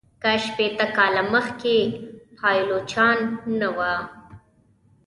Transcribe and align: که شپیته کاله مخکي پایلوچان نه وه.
که 0.21 0.31
شپیته 0.43 0.87
کاله 0.97 1.21
مخکي 1.33 1.79
پایلوچان 2.37 3.17
نه 3.59 3.69
وه. 3.77 3.93